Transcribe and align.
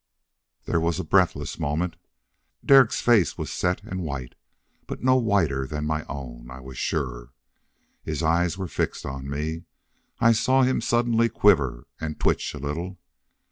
There 0.63 0.79
was 0.79 0.99
a 0.99 1.03
breathless 1.03 1.59
moment. 1.59 1.95
Derek's 2.65 3.01
face 3.01 3.37
was 3.37 3.51
set 3.53 3.83
and 3.83 4.01
white, 4.01 4.33
but 4.87 5.03
no 5.03 5.15
whiter 5.17 5.67
than 5.67 5.85
my 5.85 6.05
own, 6.09 6.49
I 6.49 6.59
was 6.59 6.79
sure. 6.79 7.33
His 8.01 8.23
eyes 8.23 8.57
were 8.57 8.67
fixed 8.67 9.05
on 9.05 9.29
me. 9.29 9.65
I 10.19 10.31
saw 10.31 10.63
him 10.63 10.81
suddenly 10.81 11.29
quiver 11.29 11.85
and 11.99 12.19
twitch 12.19 12.55
a 12.55 12.57
little. 12.57 12.97